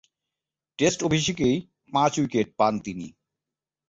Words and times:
Test 0.79 0.99
অভিষেকেই 1.03 1.55
পাঁচ-উইকেট 1.93 2.47
পান 2.57 2.73
তিনি। 2.79 3.07